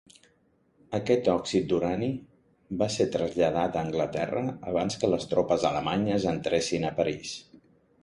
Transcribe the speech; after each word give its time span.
Aquest 0.99 1.29
òxid 1.33 1.67
d'urani 1.73 2.09
va 2.81 2.89
ser 2.95 3.07
traslladat 3.17 3.77
a 3.77 3.85
Anglaterra 3.85 4.45
abans 4.75 5.01
que 5.05 5.13
les 5.15 5.33
tropes 5.37 5.71
alemanyes 5.75 6.31
entressin 6.37 6.91
a 6.93 6.97
París. 7.03 7.41